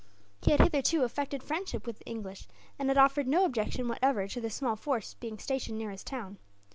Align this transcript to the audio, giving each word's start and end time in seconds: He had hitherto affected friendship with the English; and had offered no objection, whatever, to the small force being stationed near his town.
He 0.41 0.49
had 0.49 0.61
hitherto 0.61 1.03
affected 1.03 1.43
friendship 1.43 1.85
with 1.85 1.99
the 1.99 2.05
English; 2.07 2.47
and 2.79 2.89
had 2.89 2.97
offered 2.97 3.27
no 3.27 3.45
objection, 3.45 3.87
whatever, 3.87 4.27
to 4.29 4.41
the 4.41 4.49
small 4.49 4.75
force 4.75 5.13
being 5.13 5.37
stationed 5.37 5.77
near 5.77 5.91
his 5.91 6.03
town. 6.03 6.39